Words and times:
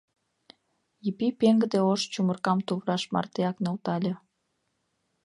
—Епи 1.09 1.27
пеҥгыде 1.39 1.79
ош 1.91 2.01
чумыркам 2.11 2.59
тувраш 2.67 3.03
мартеак 3.13 3.55
нӧлтале. 3.63 4.13